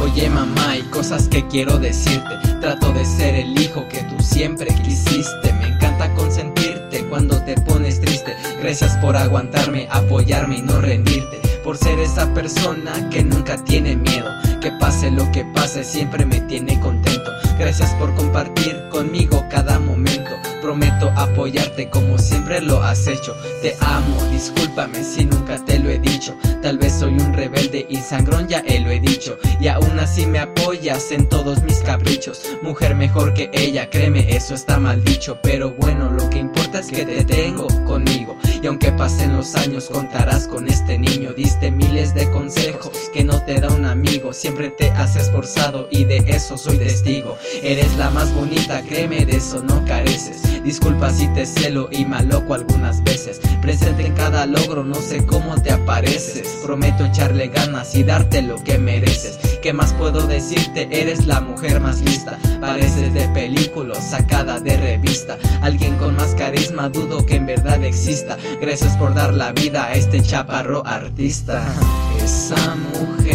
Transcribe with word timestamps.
Oye 0.00 0.28
mamá, 0.28 0.70
hay 0.70 0.82
cosas 0.82 1.28
que 1.28 1.46
quiero 1.46 1.78
decirte. 1.78 2.36
Trato 2.60 2.92
de 2.92 3.04
ser 3.04 3.34
el 3.34 3.58
hijo 3.60 3.86
que 3.88 4.02
tú 4.02 4.22
siempre 4.22 4.74
quisiste. 4.82 5.52
Me 5.54 5.68
encanta 5.68 6.12
consentirte 6.14 7.04
cuando 7.08 7.42
te 7.42 7.54
pones 7.54 8.00
triste. 8.00 8.36
Gracias 8.60 8.96
por 8.98 9.16
aguantarme, 9.16 9.88
apoyarme 9.90 10.58
y 10.58 10.62
no 10.62 10.80
rendirte. 10.80 11.40
Por 11.64 11.78
ser 11.78 11.98
esa 11.98 12.32
persona 12.34 13.08
que 13.10 13.24
nunca 13.24 13.56
tiene 13.64 13.96
miedo. 13.96 14.30
Que 14.60 14.70
pase 14.72 15.10
lo 15.10 15.30
que 15.32 15.44
pase, 15.44 15.82
siempre 15.82 16.26
me 16.26 16.40
tiene 16.42 16.78
contento. 16.80 17.30
Gracias 17.58 17.92
por 17.94 18.14
compartir 18.14 18.88
conmigo 18.90 19.44
cada 19.50 19.78
momento. 19.78 20.30
Prometo 20.66 21.12
apoyarte 21.14 21.88
como 21.90 22.18
siempre 22.18 22.60
lo 22.60 22.82
has 22.82 23.06
hecho. 23.06 23.36
Te 23.62 23.76
amo, 23.78 24.20
discúlpame 24.32 25.04
si 25.04 25.24
nunca 25.24 25.64
te 25.64 25.78
lo 25.78 25.88
he 25.88 26.00
dicho. 26.00 26.36
Tal 26.60 26.76
vez 26.76 26.92
soy 26.94 27.12
un 27.12 27.32
rebelde 27.32 27.86
y 27.88 27.98
sangrón, 27.98 28.48
ya 28.48 28.64
lo 28.80 28.90
he 28.90 28.98
dicho. 28.98 29.38
Y 29.60 29.68
aún 29.68 29.96
así 30.00 30.26
me 30.26 30.40
apoyas 30.40 31.12
en 31.12 31.28
todos 31.28 31.62
mis 31.62 31.78
caprichos. 31.78 32.42
Mujer 32.62 32.96
mejor 32.96 33.32
que 33.32 33.48
ella, 33.52 33.88
créeme, 33.90 34.34
eso 34.34 34.54
está 34.54 34.80
mal 34.80 35.04
dicho. 35.04 35.38
Pero 35.40 35.70
bueno, 35.70 36.10
lo 36.10 36.28
que 36.30 36.38
importa 36.38 36.80
es 36.80 36.88
que 36.88 37.06
te 37.06 37.24
tengo 37.24 37.68
conmigo. 37.84 38.36
Y 38.60 38.66
aunque 38.66 38.90
pasen 38.90 39.36
los 39.36 39.54
años, 39.54 39.88
contarás 39.88 40.48
con 40.48 40.66
este 40.66 40.98
niño. 40.98 41.32
Diste 41.32 41.70
miles 41.70 42.12
de 42.12 42.28
consejos 42.32 42.90
que 43.14 43.22
no 43.22 43.40
te 43.44 43.60
da 43.60 43.68
un 43.68 43.84
amigo. 43.84 44.32
Siempre 44.32 44.70
te 44.70 44.90
has 44.90 45.14
esforzado 45.14 45.86
y 45.92 46.02
de 46.02 46.24
eso 46.26 46.58
soy 46.58 46.78
testigo. 46.78 47.38
Eres 47.62 47.96
la 47.96 48.10
más 48.10 48.34
bonita, 48.34 48.82
créeme, 48.82 49.24
de 49.24 49.36
eso 49.36 49.62
no 49.62 49.84
careces. 49.84 50.55
Disculpa 50.66 51.10
si 51.10 51.28
te 51.28 51.46
celo 51.46 51.88
y 51.92 52.04
maloco 52.04 52.52
algunas 52.52 53.00
veces. 53.04 53.40
Presente 53.62 54.04
en 54.04 54.14
cada 54.14 54.46
logro, 54.46 54.82
no 54.82 54.96
sé 54.96 55.24
cómo 55.24 55.54
te 55.62 55.70
apareces. 55.70 56.58
Prometo 56.64 57.04
echarle 57.04 57.46
ganas 57.46 57.94
y 57.94 58.02
darte 58.02 58.42
lo 58.42 58.56
que 58.64 58.76
mereces. 58.76 59.38
¿Qué 59.62 59.72
más 59.72 59.92
puedo 59.92 60.26
decirte? 60.26 60.88
Eres 60.90 61.26
la 61.26 61.40
mujer 61.40 61.80
más 61.80 62.00
lista. 62.02 62.36
Pareces 62.60 63.14
de 63.14 63.28
película 63.28 63.94
sacada 63.94 64.58
de 64.58 64.76
revista. 64.76 65.38
Alguien 65.62 65.94
con 65.98 66.16
más 66.16 66.34
carisma, 66.34 66.88
dudo 66.88 67.24
que 67.24 67.36
en 67.36 67.46
verdad 67.46 67.84
exista. 67.84 68.36
Gracias 68.60 68.96
por 68.96 69.14
dar 69.14 69.34
la 69.34 69.52
vida 69.52 69.86
a 69.86 69.92
este 69.92 70.20
chaparro 70.20 70.84
artista. 70.84 71.64
Esa 72.24 72.74
mujer, 72.74 73.25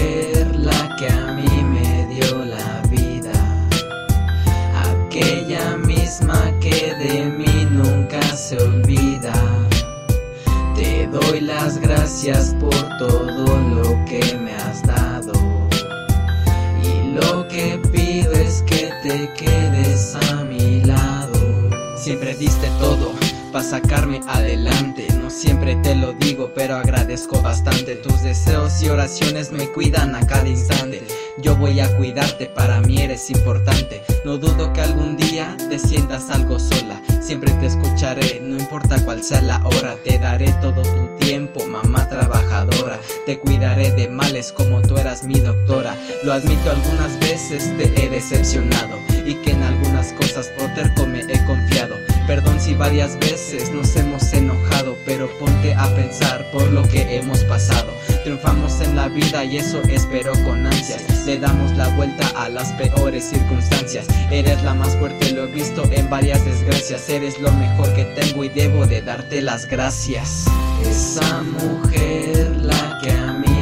que 6.60 6.94
de 6.96 7.24
mí 7.24 7.66
nunca 7.70 8.22
se 8.36 8.58
olvida. 8.58 9.34
Te 10.76 11.08
doy 11.08 11.40
las 11.40 11.78
gracias 11.80 12.54
por 12.60 12.76
todo 12.98 13.58
lo 13.58 14.06
que 14.06 14.38
me 14.38 14.54
has 14.54 14.84
dado. 14.84 15.32
Y 16.84 17.14
lo 17.14 17.48
que 17.48 17.80
pido 17.94 18.34
es 18.34 18.62
que 18.64 18.92
te 19.04 19.32
quedes 19.34 20.16
a 20.16 20.44
mi 20.44 20.82
lado. 20.82 21.70
Siempre 21.96 22.36
diste 22.36 22.68
todo 22.80 23.14
para 23.52 23.64
sacarme 23.64 24.22
adelante. 24.28 25.08
No 25.22 25.30
siempre 25.30 25.76
te 25.78 25.96
lo 25.96 26.14
digo, 26.14 26.52
pero 26.56 26.76
agradezco 26.76 27.42
bastante. 27.42 27.96
Tus 27.96 28.24
deseos 28.24 28.82
y 28.82 28.90
oraciones 28.90 29.52
me 29.52 29.68
cuidan 29.68 30.16
a 30.16 30.26
cada 30.26 30.48
instante. 30.48 31.04
Yo 31.38 31.56
voy 31.56 31.80
a 31.80 31.98
cuidarte, 31.98 32.46
para 32.48 32.82
mí 32.82 33.02
eres 33.02 33.30
importante. 33.30 34.02
No 34.26 34.38
dudo 34.38 34.72
que 34.74 34.82
algún 34.82 35.18
día 35.18 35.56
te 35.70 35.80
sientas 35.80 36.30
algo 36.30 36.60
sola. 36.60 37.02
Siempre 37.22 37.52
te 37.54 37.68
escucharé, 37.68 38.42
no 38.42 38.58
importa 38.58 39.04
cuál 39.04 39.24
sea 39.24 39.42
la 39.42 39.62
hora. 39.66 39.96
Te 40.04 40.18
daré 40.18 40.52
todo 40.62 40.82
tu 40.82 41.26
tiempo, 41.26 41.66
mamá 41.66 42.08
trabajadora. 42.08 43.00
Te 43.26 43.40
cuidaré 43.40 43.92
de 43.92 44.08
males 44.08 44.52
como 44.52 44.82
tú 44.82 44.98
eras 44.98 45.24
mi 45.24 45.40
doctora. 45.40 45.96
Lo 46.24 46.34
admito, 46.34 46.72
algunas 46.72 47.20
veces 47.20 47.76
te 47.78 48.06
he 48.06 48.10
decepcionado. 48.10 48.98
Y 49.26 49.36
que 49.36 49.52
en 49.52 49.64
algunas 49.64 50.14
cosas 50.14 50.48
por 50.58 50.74
terco 50.74 51.06
me 51.06 51.20
he 51.20 51.46
confiado. 51.46 51.96
Perdón 52.28 52.60
si 52.60 52.74
varias 52.74 53.18
veces 53.20 53.72
nos 53.72 53.96
hemos 53.96 54.32
enojado, 54.34 54.98
pero 55.06 55.30
ponte 55.40 55.74
a 55.74 55.94
pensar 55.96 56.50
por 56.52 56.64
lo 56.72 56.84
que 56.84 57.16
hemos 57.16 57.44
pasado. 57.44 57.92
Triunfamos 58.24 58.80
en 58.82 58.96
la 58.96 59.08
vida 59.08 59.44
y 59.44 59.58
eso 59.58 59.82
espero 59.90 60.32
con 60.44 60.66
ansias. 60.66 61.26
Le 61.26 61.40
damos 61.40 61.76
la 61.76 61.88
vuelta 61.96 62.28
a 62.36 62.50
las 62.50 62.72
peores 62.74 63.26
circunstancias. 63.26 64.06
Eres 64.30 64.62
la 64.64 64.74
más 64.74 64.96
fuerte, 64.98 65.32
lo 65.32 65.46
he 65.46 65.48
visto 65.48 65.84
en 65.92 66.10
varias 66.10 66.44
desgracias. 66.46 67.10
Eres 67.10 67.40
lo 67.40 67.52
mejor 67.54 67.94
que 67.94 68.06
tengo 68.06 68.44
y 68.44 68.50
debo 68.50 68.86
de 68.86 69.02
darte 69.02 69.42
las 69.42 69.68
gracias. 69.68 70.46
Esa 70.86 71.42
mujer, 71.44 72.56
la 72.58 73.00
que 73.04 73.12
a 73.12 73.34
mí 73.34 73.61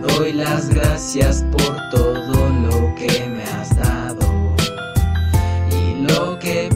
Doy 0.00 0.32
las 0.32 0.68
gracias 0.68 1.44
por 1.50 1.76
todo 1.90 2.48
lo 2.50 2.94
que 2.94 3.26
me 3.28 3.42
has 3.42 3.76
dado 3.76 4.54
y 5.70 6.02
lo 6.02 6.38
que 6.38 6.68